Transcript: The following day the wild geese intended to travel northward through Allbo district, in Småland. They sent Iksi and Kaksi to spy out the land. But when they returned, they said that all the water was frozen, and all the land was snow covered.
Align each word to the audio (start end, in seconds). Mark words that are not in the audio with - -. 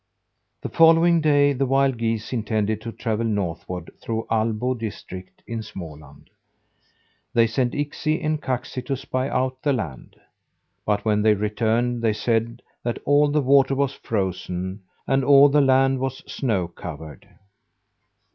The 0.63 0.69
following 0.69 1.21
day 1.21 1.53
the 1.53 1.67
wild 1.67 1.99
geese 1.99 2.33
intended 2.33 2.81
to 2.81 2.91
travel 2.91 3.23
northward 3.23 3.91
through 4.01 4.25
Allbo 4.31 4.73
district, 4.73 5.43
in 5.45 5.59
Småland. 5.59 6.25
They 7.35 7.45
sent 7.45 7.75
Iksi 7.75 8.19
and 8.25 8.41
Kaksi 8.41 8.83
to 8.87 8.97
spy 8.97 9.29
out 9.29 9.61
the 9.61 9.73
land. 9.73 10.15
But 10.87 11.05
when 11.05 11.21
they 11.21 11.35
returned, 11.35 12.01
they 12.01 12.13
said 12.13 12.63
that 12.81 12.97
all 13.05 13.29
the 13.29 13.41
water 13.41 13.75
was 13.75 13.93
frozen, 13.93 14.81
and 15.05 15.23
all 15.23 15.49
the 15.49 15.61
land 15.61 15.99
was 15.99 16.23
snow 16.25 16.67
covered. 16.67 17.29